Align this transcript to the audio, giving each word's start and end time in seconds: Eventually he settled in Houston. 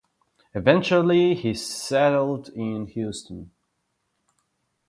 Eventually 0.55 1.35
he 1.35 1.53
settled 1.53 2.49
in 2.55 2.87
Houston. 2.87 3.51